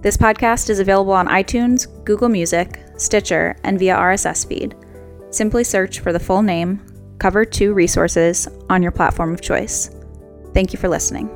[0.00, 4.76] This podcast is available on iTunes, Google Music, Stitcher, and via RSS feed.
[5.30, 6.80] Simply search for the full name,
[7.18, 9.90] Cover 2 Resources, on your platform of choice.
[10.54, 11.26] Thank you for listening.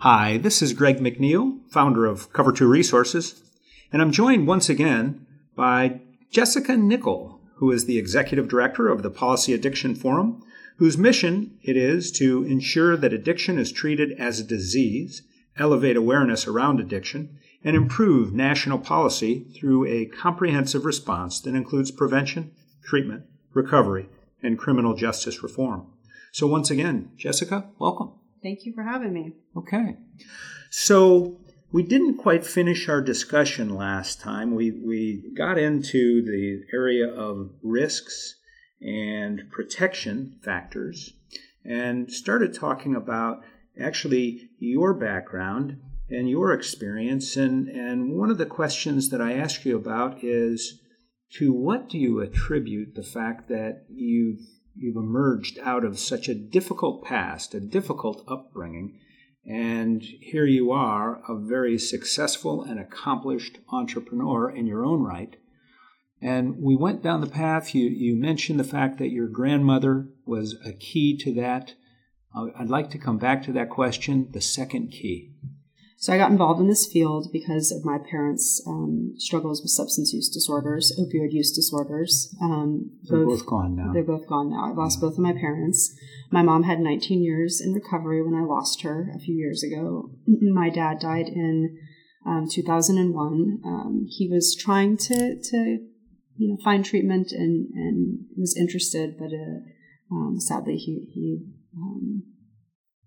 [0.00, 3.42] Hi, this is Greg McNeil, founder of Cover 2 Resources,
[3.90, 9.10] and I'm joined once again by Jessica Nickel, who is the executive director of the
[9.10, 10.42] Policy Addiction Forum,
[10.76, 15.22] whose mission it is to ensure that addiction is treated as a disease,
[15.56, 22.50] elevate awareness around addiction, and improve national policy through a comprehensive response that includes prevention,
[22.82, 24.08] treatment, recovery,
[24.42, 25.86] and criminal justice reform.
[26.32, 28.12] So, once again, Jessica, welcome.
[28.42, 29.34] Thank you for having me.
[29.56, 29.96] Okay.
[30.70, 31.38] So,
[31.72, 34.54] we didn't quite finish our discussion last time.
[34.54, 38.36] We, we got into the area of risks
[38.80, 41.14] and protection factors
[41.64, 43.42] and started talking about
[43.80, 47.36] actually your background and your experience.
[47.36, 50.78] And, and one of the questions that I ask you about is
[51.38, 54.40] to what do you attribute the fact that you've,
[54.74, 58.98] you've emerged out of such a difficult past, a difficult upbringing?
[59.44, 65.36] And here you are, a very successful and accomplished entrepreneur in your own right.
[66.20, 67.74] And we went down the path.
[67.74, 71.74] You, you mentioned the fact that your grandmother was a key to that.
[72.34, 75.32] Uh, I'd like to come back to that question, the second key.
[76.02, 80.12] So I got involved in this field because of my parents' um, struggles with substance
[80.12, 82.34] use disorders, opioid use disorders.
[82.42, 83.92] Um, they're both, both, gone now.
[83.92, 84.64] They're both gone now.
[84.64, 85.94] I lost both of my parents.
[86.32, 90.10] My mom had 19 years in recovery when I lost her a few years ago.
[90.26, 91.78] My dad died in
[92.26, 93.60] um, 2001.
[93.64, 95.56] Um, he was trying to, to
[96.36, 99.60] you know find treatment and, and was interested, but uh,
[100.10, 101.46] um, sadly he he
[101.76, 102.24] um,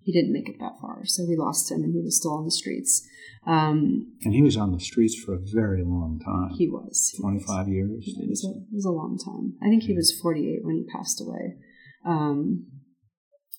[0.05, 1.01] he didn't make it that far.
[1.05, 3.05] So we lost him, and he was still on the streets.
[3.47, 6.55] Um, and he was on the streets for a very long time.
[6.55, 7.11] He was.
[7.19, 8.03] 25 years?
[8.05, 9.53] Yeah, it, was a, it, was a, long time.
[9.63, 11.57] I think he was 48 when he passed away.
[12.05, 12.67] Um,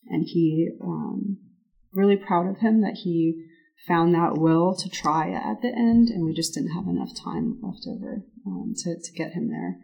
[0.07, 1.39] and he, um,
[1.93, 3.45] really proud of him that he
[3.89, 7.59] found that will to try at the end, and we just didn't have enough time
[7.61, 9.79] left over um, to, to get him there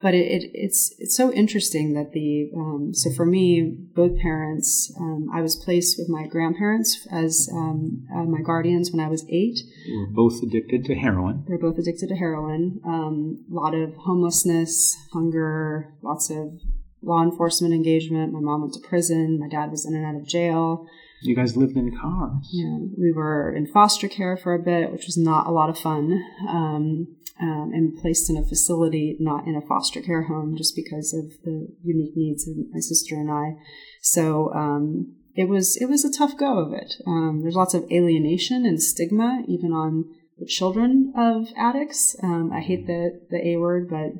[0.00, 4.92] but it, it, it's it's so interesting that the um, so for me both parents
[5.00, 9.24] um, I was placed with my grandparents as um, uh, my guardians when I was
[9.30, 9.58] eight.
[9.86, 11.44] They were both addicted to heroin.
[11.48, 12.80] They're both addicted to heroin.
[12.86, 16.60] Um, a lot of homelessness, hunger, lots of
[17.02, 18.32] law enforcement engagement.
[18.32, 19.38] My mom went to prison.
[19.38, 20.86] My dad was in and out of jail.
[21.22, 22.48] You guys lived in cars.
[22.52, 25.78] Yeah, we were in foster care for a bit, which was not a lot of
[25.78, 26.22] fun.
[26.48, 31.12] Um, um, and placed in a facility, not in a foster care home, just because
[31.12, 33.56] of the unique needs of my sister and I.
[34.00, 36.94] So um, it was it was a tough go of it.
[37.06, 40.04] Um, there's lots of alienation and stigma, even on
[40.38, 42.16] the children of addicts.
[42.22, 44.12] Um, I hate the the A word, but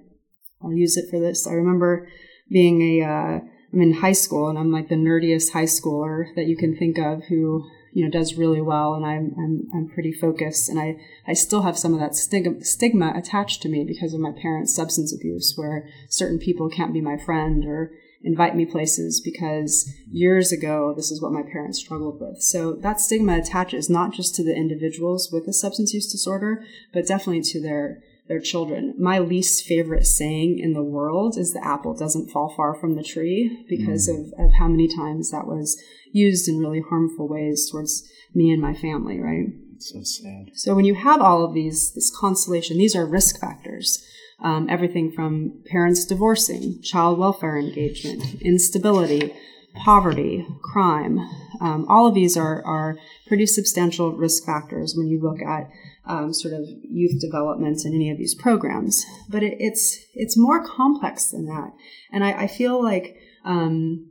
[0.62, 1.46] I'll use it for this.
[1.46, 2.08] I remember
[2.50, 3.40] being a uh,
[3.72, 6.98] I'm in high school and I'm like the nerdiest high schooler that you can think
[6.98, 10.98] of who you know does really well and I'm I'm I'm pretty focused and I
[11.26, 14.74] I still have some of that stigma stigma attached to me because of my parents'
[14.74, 20.52] substance abuse where certain people can't be my friend or invite me places because years
[20.52, 22.42] ago this is what my parents struggled with.
[22.42, 26.62] So that stigma attaches not just to the individuals with a substance use disorder
[26.92, 28.94] but definitely to their their children.
[28.98, 33.02] My least favorite saying in the world is the apple doesn't fall far from the
[33.02, 34.18] tree because mm.
[34.18, 35.80] of, of how many times that was
[36.12, 39.46] used in really harmful ways towards me and my family, right?
[39.78, 40.50] So sad.
[40.54, 44.04] So when you have all of these, this constellation, these are risk factors.
[44.42, 49.34] Um, everything from parents divorcing, child welfare engagement, instability,
[49.76, 51.18] poverty, crime.
[51.60, 55.70] Um, all of these are, are pretty substantial risk factors when you look at
[56.06, 59.04] um, sort of youth development in any of these programs.
[59.28, 61.72] But it, it's it's more complex than that,
[62.12, 64.10] and I, I feel like um,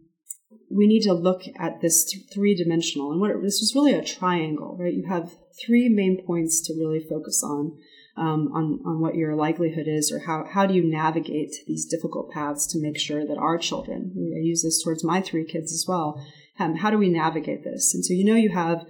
[0.70, 3.12] we need to look at this th- three dimensional.
[3.12, 4.94] And what it, this is really a triangle, right?
[4.94, 7.78] You have three main points to really focus on.
[8.18, 12.32] Um, on, on what your likelihood is, or how, how do you navigate these difficult
[12.32, 15.84] paths to make sure that our children, I use this towards my three kids as
[15.86, 16.26] well,
[16.58, 17.94] um, how do we navigate this?
[17.94, 18.86] And so you know you have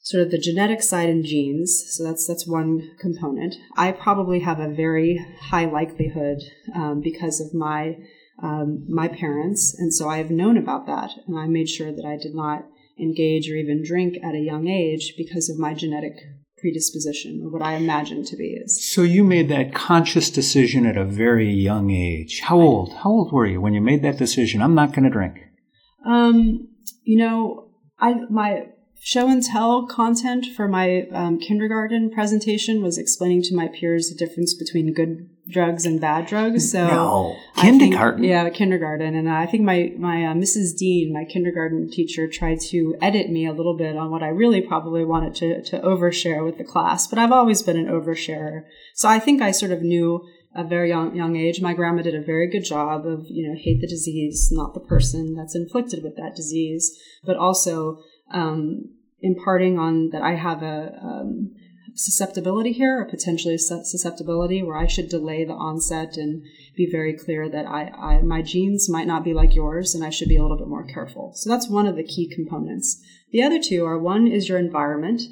[0.00, 1.84] sort of the genetic side and genes.
[1.90, 3.54] So that's that's one component.
[3.76, 6.38] I probably have a very high likelihood
[6.74, 7.96] um, because of my
[8.42, 12.16] um, my parents, and so I've known about that, and I made sure that I
[12.16, 12.66] did not
[13.00, 16.12] engage or even drink at a young age because of my genetic
[16.60, 18.92] predisposition or what I imagine to be is.
[18.92, 22.40] So you made that conscious decision at a very young age.
[22.40, 22.92] How old?
[22.92, 24.60] How old were you when you made that decision?
[24.60, 25.36] I'm not going to drink.
[26.04, 26.68] Um,
[27.04, 28.66] you know, I my
[29.00, 34.14] show and tell content for my um, kindergarten presentation was explaining to my peers the
[34.14, 36.70] difference between good drugs and bad drugs.
[36.70, 37.36] So no.
[37.56, 40.76] kindergarten, think, yeah, kindergarten, and I think my my uh, Mrs.
[40.76, 44.60] Dean, my kindergarten teacher, tried to edit me a little bit on what I really
[44.60, 47.06] probably wanted to to overshare with the class.
[47.06, 48.64] But I've always been an oversharer,
[48.94, 51.60] so I think I sort of knew a very young young age.
[51.60, 54.80] My grandma did a very good job of you know hate the disease, not the
[54.80, 58.90] person that's inflicted with that disease, but also um,
[59.20, 61.54] imparting on that I have a um,
[61.94, 66.44] susceptibility here, a potentially a susceptibility, where I should delay the onset and
[66.76, 70.10] be very clear that I, I, my genes might not be like yours, and I
[70.10, 71.32] should be a little bit more careful.
[71.34, 73.02] So that's one of the key components.
[73.32, 75.22] The other two are one is your environment,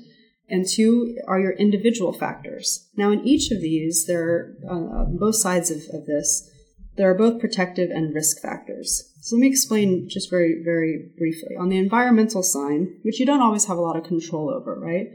[0.48, 2.88] and two are your individual factors.
[2.96, 6.50] Now, in each of these, there are uh, both sides of, of this.
[6.96, 9.12] There are both protective and risk factors.
[9.20, 11.56] So let me explain just very, very briefly.
[11.58, 15.08] On the environmental side, which you don't always have a lot of control over, right?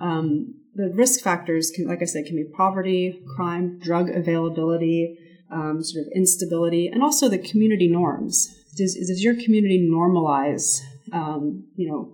[0.00, 5.18] Um, the risk factors, can, like I said, can be poverty, crime, drug availability,
[5.50, 8.54] um, sort of instability, and also the community norms.
[8.76, 10.80] Does, does your community normalize,
[11.12, 12.12] um, you know,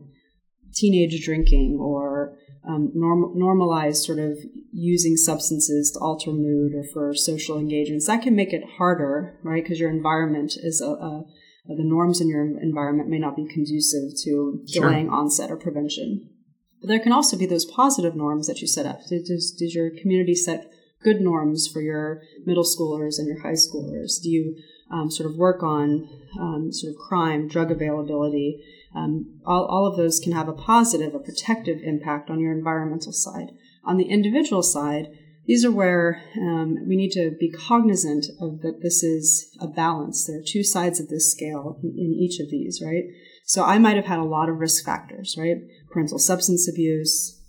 [0.72, 2.36] teenage drinking or
[2.66, 4.38] um, norm- normalize sort of
[4.72, 8.06] using substances to alter mood or for social engagements.
[8.06, 9.62] That can make it harder, right?
[9.62, 11.24] Because your environment is a, a,
[11.66, 14.88] the norms in your environment may not be conducive to sure.
[14.88, 16.28] delaying onset or prevention.
[16.80, 19.00] But there can also be those positive norms that you set up.
[19.08, 20.70] Does, does your community set
[21.02, 24.20] good norms for your middle schoolers and your high schoolers?
[24.22, 24.56] Do you
[24.92, 26.08] um, sort of work on
[26.38, 28.62] um, sort of crime, drug availability?
[28.94, 33.12] Um, all, all of those can have a positive, a protective impact on your environmental
[33.12, 33.48] side.
[33.84, 35.06] On the individual side,
[35.46, 40.26] these are where um, we need to be cognizant of that this is a balance.
[40.26, 43.04] There are two sides of this scale in each of these, right?
[43.44, 45.56] So I might have had a lot of risk factors, right?
[45.90, 47.40] Parental substance abuse,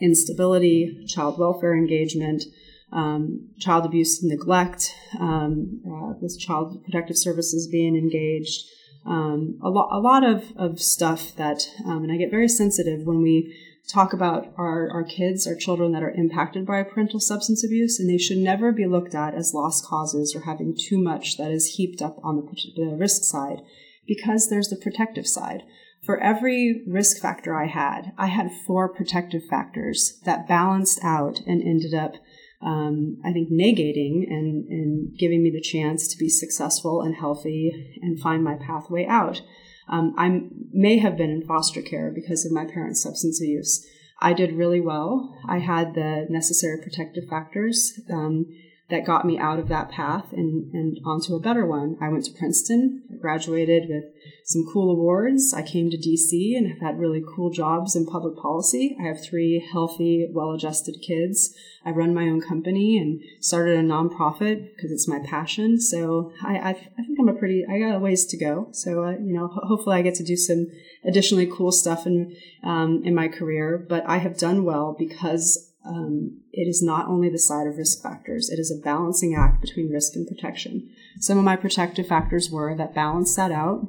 [0.00, 2.42] instability, child welfare engagement,
[2.92, 8.64] um, child abuse and neglect, um, uh, with child protective services being engaged,
[9.06, 13.06] um, a, lo- a lot of, of stuff that, um, and I get very sensitive
[13.06, 13.56] when we
[13.88, 18.08] talk about our, our kids, our children that are impacted by parental substance abuse, and
[18.08, 21.74] they should never be looked at as lost causes or having too much that is
[21.76, 22.42] heaped up on the,
[22.76, 23.60] the risk side
[24.06, 25.62] because there's the protective side.
[26.02, 31.62] For every risk factor I had, I had four protective factors that balanced out and
[31.62, 32.14] ended up
[32.62, 37.98] um, I think, negating and, and giving me the chance to be successful and healthy
[38.02, 39.42] and find my pathway out.
[39.88, 43.86] Um, I may have been in foster care because of my parents' substance abuse.
[44.20, 45.34] I did really well.
[45.48, 47.98] I had the necessary protective factors.
[48.12, 48.46] Um,
[48.90, 51.96] that got me out of that path and, and onto a better one.
[52.00, 54.04] I went to Princeton, I graduated with
[54.44, 55.54] some cool awards.
[55.54, 58.96] I came to DC and have had really cool jobs in public policy.
[59.00, 61.54] I have three healthy, well adjusted kids.
[61.84, 65.80] I run my own company and started a nonprofit because it's my passion.
[65.80, 68.68] So I, I, I, think I'm a pretty, I got a ways to go.
[68.72, 70.66] So, uh, you know, ho- hopefully I get to do some
[71.04, 73.78] additionally cool stuff in, um, in my career.
[73.88, 78.02] But I have done well because um, it is not only the side of risk
[78.02, 80.90] factors, it is a balancing act between risk and protection.
[81.20, 83.88] Some of my protective factors were that balanced that out.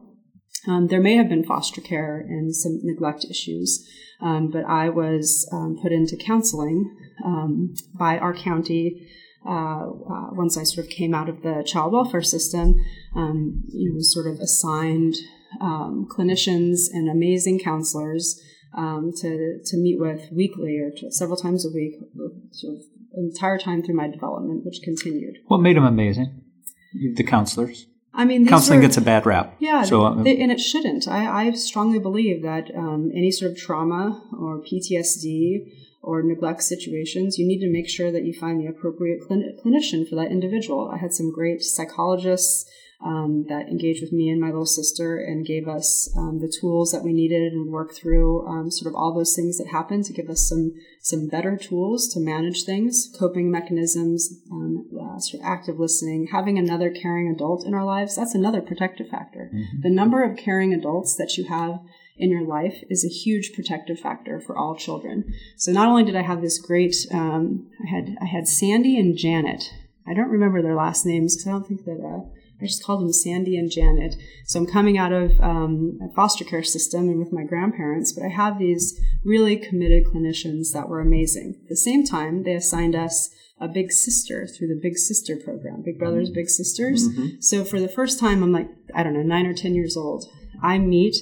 [0.67, 3.88] Um, there may have been foster care and some neglect issues,
[4.21, 6.95] um, but I was um, put into counseling
[7.25, 9.07] um, by our county
[9.45, 12.75] uh, uh, once I sort of came out of the child welfare system.
[13.15, 15.15] Um, you was sort of assigned
[15.62, 18.41] clinicians and amazing counselors
[18.73, 21.95] um, to to meet with weekly or several times a week,
[22.51, 22.81] sort of
[23.13, 25.37] entire time through my development, which continued.
[25.47, 26.41] What made them amazing?
[26.93, 27.87] The counselors.
[28.13, 29.55] I mean, counseling were, gets a bad rap.
[29.59, 31.07] Yeah, so, uh, they, and it shouldn't.
[31.07, 37.37] I, I strongly believe that um, any sort of trauma or PTSD or neglect situations,
[37.37, 40.91] you need to make sure that you find the appropriate clinician for that individual.
[40.93, 42.69] I had some great psychologists
[43.03, 46.91] um, that engaged with me and my little sister and gave us um, the tools
[46.91, 50.13] that we needed and worked through um, sort of all those things that happened to
[50.13, 55.48] give us some some better tools to manage things, coping mechanisms, um, uh, sort of
[55.48, 58.15] active listening, having another caring adult in our lives.
[58.15, 59.50] That's another protective factor.
[59.51, 59.81] Mm-hmm.
[59.81, 61.79] The number of caring adults that you have
[62.17, 65.34] in your life is a huge protective factor for all children.
[65.58, 69.17] So not only did I have this great, um, I had I had Sandy and
[69.17, 69.74] Janet.
[70.08, 72.00] I don't remember their last names because I don't think that.
[72.00, 72.29] Uh,
[72.61, 74.15] I just called them Sandy and Janet.
[74.45, 78.23] So I'm coming out of um, a foster care system and with my grandparents, but
[78.23, 81.55] I have these really committed clinicians that were amazing.
[81.63, 85.83] At the same time, they assigned us a big sister through the Big Sister program,
[85.83, 87.07] Big Brothers, Big Sisters.
[87.07, 87.41] Mm-hmm.
[87.41, 90.25] So for the first time, I'm like, I don't know, nine or 10 years old.
[90.63, 91.15] I meet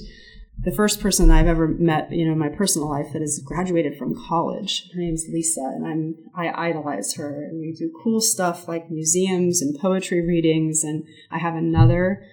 [0.61, 3.97] the first person I've ever met, you know, in my personal life that has graduated
[3.97, 4.89] from college.
[4.93, 7.43] Her name's Lisa, and I'm I idolize her.
[7.43, 10.83] And we do cool stuff like museums and poetry readings.
[10.83, 12.23] And I have another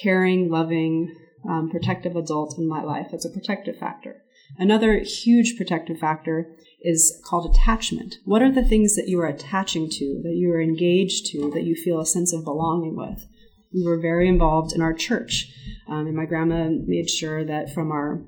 [0.00, 1.14] caring, loving,
[1.48, 3.08] um, protective adult in my life.
[3.10, 4.22] That's a protective factor.
[4.56, 8.16] Another huge protective factor is called attachment.
[8.24, 11.64] What are the things that you are attaching to, that you are engaged to, that
[11.64, 13.26] you feel a sense of belonging with?
[13.74, 15.52] We were very involved in our church.
[15.88, 18.22] Um, and my grandma made sure that from our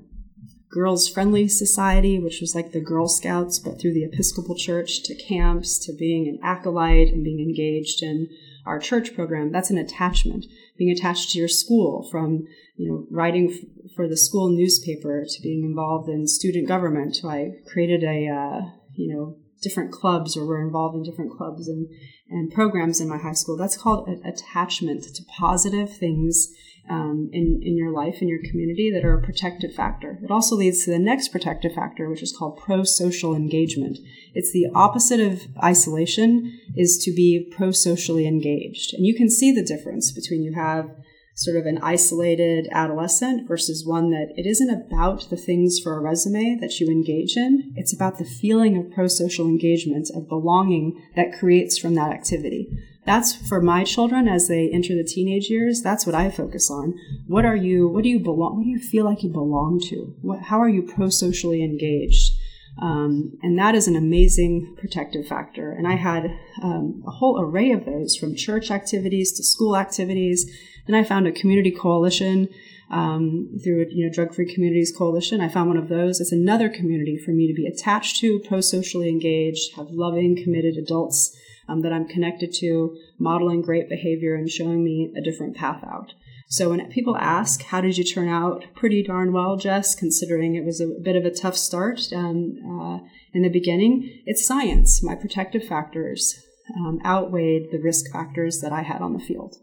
[0.69, 5.15] girls friendly society, which was like the Girl Scouts, but through the Episcopal Church, to
[5.15, 8.27] camps, to being an acolyte and being engaged in
[8.65, 10.45] our church program, that's an attachment.
[10.77, 15.41] Being attached to your school, from you know writing f- for the school newspaper to
[15.41, 17.17] being involved in student government.
[17.25, 18.61] I created a uh,
[18.93, 21.87] you know different clubs or were involved in different clubs and,
[22.29, 23.57] and programs in my high school.
[23.57, 26.53] That's called attachment to positive things
[26.89, 30.19] um, in, in your life, in your community, that are a protective factor.
[30.23, 33.99] It also leads to the next protective factor, which is called pro-social engagement.
[34.33, 38.93] It's the opposite of isolation, is to be pro-socially engaged.
[38.93, 40.89] And you can see the difference between you have
[41.37, 45.99] sort of an isolated adolescent versus one that it isn't about the things for a
[45.99, 47.71] resume that you engage in.
[47.75, 52.75] It's about the feeling of pro social engagement, of belonging that creates from that activity.
[53.05, 55.83] That's for my children as they enter the teenage years.
[55.83, 56.95] That's what I focus on.
[57.27, 60.15] What are you, what do you belong, what do you feel like you belong to?
[60.23, 62.33] What, how are you pro socially engaged?
[62.79, 65.71] Um, and that is an amazing protective factor.
[65.71, 66.25] And I had
[66.61, 70.51] um, a whole array of those from church activities to school activities
[70.87, 72.49] then I found a community coalition
[72.89, 75.41] um, through you know Drug Free Communities Coalition.
[75.41, 76.19] I found one of those.
[76.19, 81.37] It's another community for me to be attached to, pro-socially engaged, have loving, committed adults
[81.67, 86.13] um, that I'm connected to, modeling great behavior and showing me a different path out.
[86.49, 90.65] So when people ask, "How did you turn out?" Pretty darn well, Jess, considering it
[90.65, 92.99] was a bit of a tough start um, uh,
[93.33, 94.21] in the beginning.
[94.25, 95.03] It's science.
[95.03, 96.41] My protective factors
[96.75, 99.55] um, outweighed the risk factors that I had on the field.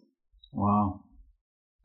[0.53, 1.00] Wow.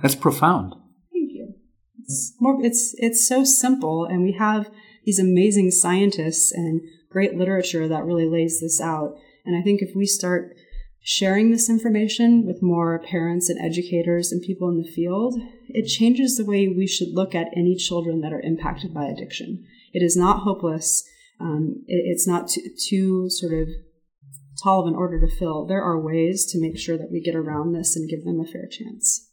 [0.01, 0.74] That's profound.
[1.12, 1.53] Thank you.
[2.00, 2.58] It's more.
[2.63, 4.70] It's it's so simple, and we have
[5.06, 9.15] these amazing scientists and great literature that really lays this out.
[9.46, 10.56] And I think if we start
[11.01, 15.36] sharing this information with more parents and educators and people in the field,
[15.68, 19.65] it changes the way we should look at any children that are impacted by addiction.
[19.94, 21.03] It is not hopeless.
[21.39, 23.70] Um, it, it's not too, too sort of
[24.62, 25.65] tall of an order to fill.
[25.65, 28.46] There are ways to make sure that we get around this and give them a
[28.46, 29.27] fair chance.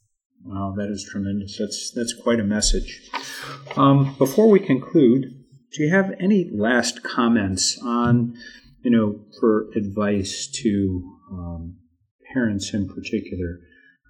[0.45, 1.59] Wow, that is tremendous.
[1.59, 3.11] That's that's quite a message.
[3.77, 5.23] Um, before we conclude,
[5.73, 8.37] do you have any last comments on,
[8.83, 11.77] you know, for advice to um,
[12.33, 13.61] parents in particular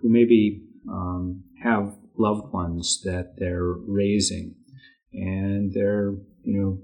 [0.00, 4.54] who maybe um, have loved ones that they're raising,
[5.12, 6.78] and they're, you know,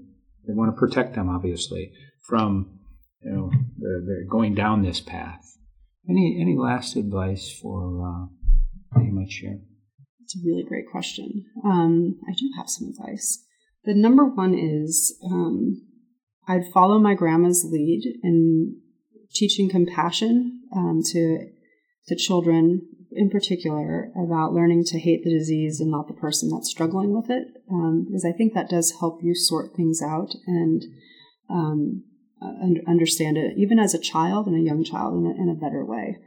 [0.47, 1.91] they want to protect them obviously
[2.27, 2.79] from,
[3.21, 5.57] you know, they're, they're going down this path.
[6.09, 8.25] Any any last advice for uh,
[8.93, 9.59] that you might share?
[10.21, 11.45] It's a really great question.
[11.63, 13.43] Um, I do have some advice.
[13.85, 15.81] The number one is um,
[16.47, 18.81] I'd follow my grandma's lead in
[19.33, 21.47] teaching compassion um, to
[22.07, 26.69] to children in particular about learning to hate the disease and not the person that's
[26.69, 30.83] struggling with it, um, because I think that does help you sort things out and
[31.49, 32.03] um,
[32.87, 35.85] understand it, even as a child and a young child, in a, in a better
[35.85, 36.17] way.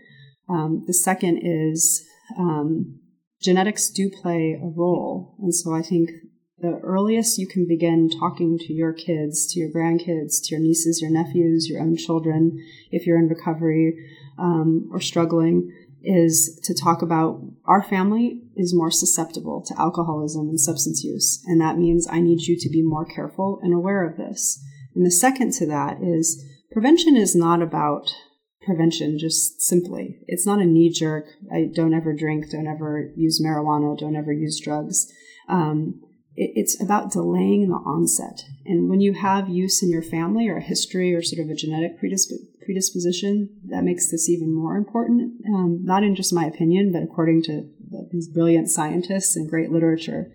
[0.48, 2.06] Um, the second is
[2.38, 3.00] um,
[3.42, 5.36] genetics do play a role.
[5.40, 6.10] And so I think
[6.58, 11.02] the earliest you can begin talking to your kids, to your grandkids, to your nieces,
[11.02, 12.58] your nephews, your own children,
[12.90, 13.94] if you're in recovery
[14.38, 15.70] um, or struggling,
[16.02, 21.42] is to talk about our family is more susceptible to alcoholism and substance use.
[21.46, 24.62] And that means I need you to be more careful and aware of this.
[24.94, 28.14] And the second to that is prevention is not about
[28.62, 30.20] prevention just simply.
[30.26, 31.26] It's not a knee jerk.
[31.52, 35.12] I don't ever drink, don't ever use marijuana, don't ever use drugs.
[35.48, 36.00] Um,
[36.36, 38.44] it's about delaying the onset.
[38.64, 41.54] And when you have use in your family or a history or sort of a
[41.54, 45.40] genetic predisp- predisposition, that makes this even more important.
[45.46, 47.68] Um, not in just my opinion, but according to
[48.12, 50.30] these brilliant scientists and great literature.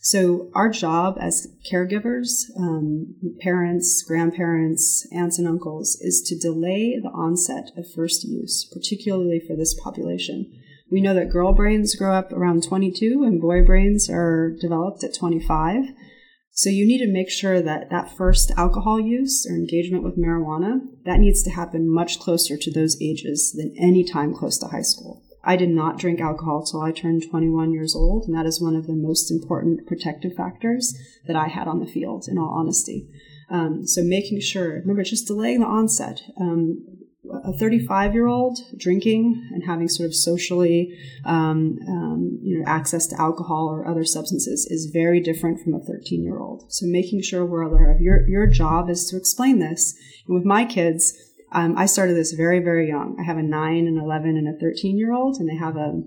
[0.00, 7.08] So, our job as caregivers, um, parents, grandparents, aunts, and uncles, is to delay the
[7.08, 10.52] onset of first use, particularly for this population.
[10.90, 15.14] We know that girl brains grow up around 22 and boy brains are developed at
[15.14, 15.84] 25.
[16.52, 20.80] So you need to make sure that that first alcohol use or engagement with marijuana,
[21.04, 24.82] that needs to happen much closer to those ages than any time close to high
[24.82, 25.22] school.
[25.44, 28.74] I did not drink alcohol till I turned 21 years old, and that is one
[28.74, 33.08] of the most important protective factors that I had on the field, in all honesty.
[33.48, 36.20] Um, so making sure, remember, just delaying the onset.
[36.40, 36.84] Um,
[37.44, 43.06] a 35 year old drinking and having sort of socially um, um, you know access
[43.06, 47.22] to alcohol or other substances is very different from a 13 year old so making
[47.22, 49.94] sure we're aware of your your job is to explain this.
[50.26, 51.16] And with my kids
[51.52, 53.16] um, i started this very very young.
[53.20, 56.02] I have a 9 and 11 and a 13 year old and they have a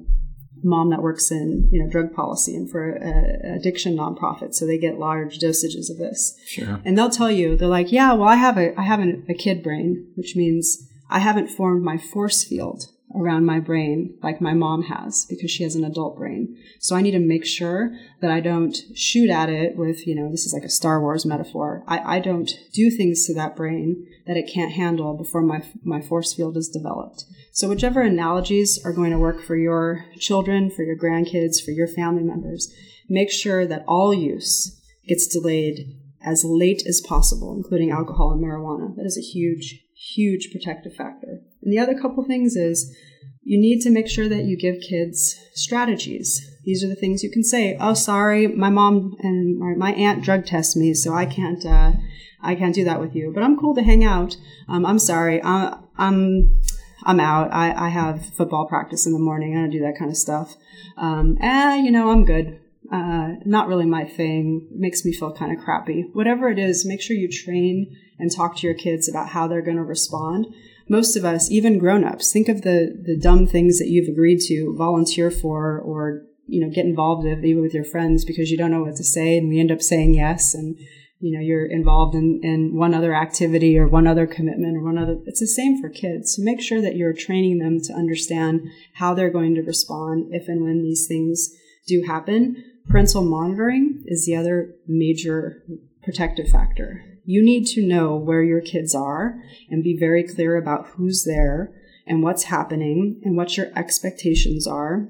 [0.62, 4.78] mom that works in you know drug policy and for a, addiction nonprofit so they
[4.78, 6.38] get large dosages of this.
[6.46, 6.82] Sure.
[6.84, 9.64] And they'll tell you they're like yeah well i have a i have a kid
[9.64, 12.86] brain which means I haven't formed my force field
[13.16, 16.56] around my brain like my mom has because she has an adult brain.
[16.80, 20.30] So I need to make sure that I don't shoot at it with, you know,
[20.30, 21.84] this is like a Star Wars metaphor.
[21.88, 26.02] I, I don't do things to that brain that it can't handle before my, my
[26.02, 27.26] force field is developed.
[27.52, 31.88] So whichever analogies are going to work for your children, for your grandkids, for your
[31.88, 32.72] family members,
[33.10, 38.96] make sure that all use gets delayed as late as possible, including alcohol and marijuana.
[38.96, 41.42] That is a huge, huge protective factor.
[41.62, 42.96] And the other couple things is
[43.44, 46.46] you need to make sure that you give kids strategies.
[46.64, 47.78] These are the things you can say.
[47.80, 51.66] Oh, sorry, my mom and my aunt drug test me, so I can't.
[51.66, 51.94] Uh,
[52.42, 53.32] I can't do that with you.
[53.34, 54.38] But I'm cool to hang out.
[54.70, 55.42] Um, I'm sorry.
[55.44, 56.56] I, I'm
[57.04, 57.52] I'm out.
[57.54, 59.56] I, I have football practice in the morning.
[59.56, 60.56] I don't do that kind of stuff.
[60.98, 62.60] Um, eh, you know, I'm good.
[62.92, 64.68] Uh, not really my thing.
[64.72, 66.06] Makes me feel kind of crappy.
[66.14, 69.62] Whatever it is, make sure you train and talk to your kids about how they're
[69.62, 70.48] going to respond.
[70.88, 74.76] Most of us, even grown-ups, think of the the dumb things that you've agreed to
[74.78, 78.72] volunteer for or you know get involved with even with your friends because you don't
[78.72, 80.78] know what to say and we end up saying yes and
[81.20, 84.98] you know you're involved in, in one other activity or one other commitment or one
[84.98, 86.36] other it's the same for kids.
[86.36, 90.48] So make sure that you're training them to understand how they're going to respond if
[90.48, 91.50] and when these things
[91.88, 92.64] do happen.
[92.90, 95.64] Parental monitoring is the other major
[96.02, 99.40] protective factor you need to know where your kids are
[99.70, 101.72] and be very clear about who's there
[102.08, 105.10] and what's happening and what your expectations are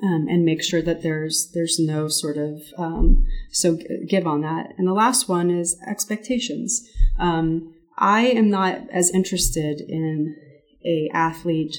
[0.00, 3.76] um, and make sure that there's there's no sort of um, so
[4.08, 4.74] give on that.
[4.78, 6.88] And the last one is expectations.
[7.18, 10.36] Um, I am not as interested in
[10.86, 11.78] a athlete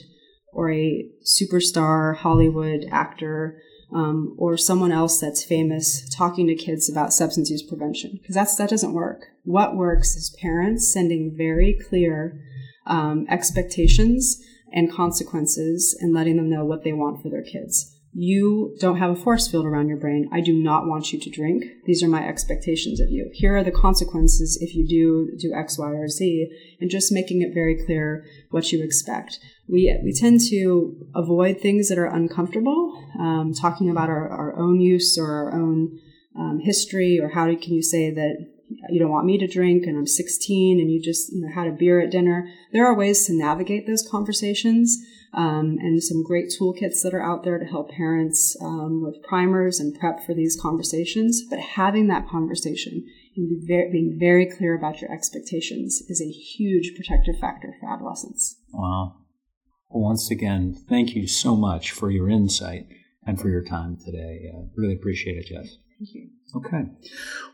[0.51, 3.61] or a superstar Hollywood actor
[3.95, 8.57] um, or someone else that's famous talking to kids about substance use prevention because that's
[8.57, 9.27] that doesn't work.
[9.43, 12.39] What works is parents sending very clear
[12.85, 17.95] um, expectations and consequences and letting them know what they want for their kids.
[18.13, 20.29] You don't have a force field around your brain.
[20.33, 21.63] I do not want you to drink.
[21.85, 23.29] These are my expectations of you.
[23.33, 26.51] Here are the consequences if you do do X, Y, or Z,
[26.81, 29.39] and just making it very clear what you expect.
[29.69, 34.81] We, we tend to avoid things that are uncomfortable, um, talking about our, our own
[34.81, 35.97] use or our own
[36.37, 38.45] um, history, or how can you say that
[38.89, 41.67] you don't want me to drink and I'm 16 and you just you know, had
[41.67, 42.49] a beer at dinner.
[42.71, 44.97] There are ways to navigate those conversations
[45.33, 49.79] um, and some great toolkits that are out there to help parents um, with primers
[49.79, 51.41] and prep for these conversations.
[51.49, 53.05] But having that conversation
[53.35, 57.89] and be very, being very clear about your expectations is a huge protective factor for
[57.89, 58.57] adolescents.
[58.73, 59.15] Wow.
[59.89, 62.87] Well, once again, thank you so much for your insight
[63.25, 64.51] and for your time today.
[64.53, 65.77] Uh, really appreciate it, Jess.
[66.55, 66.85] Okay.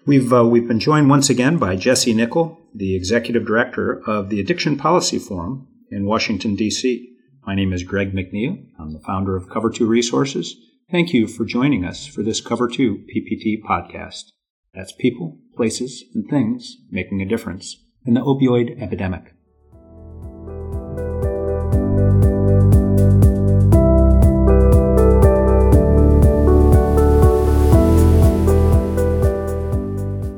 [0.05, 4.39] We've, uh, we've been joined once again by Jesse Nickel, the Executive Director of the
[4.39, 7.13] Addiction Policy Forum in Washington, D.C.
[7.45, 8.65] My name is Greg McNeil.
[8.79, 10.55] I'm the founder of Cover 2 Resources.
[10.89, 14.31] Thank you for joining us for this Cover 2 PPT podcast.
[14.73, 19.33] That's people, places, and things making a difference in the opioid epidemic.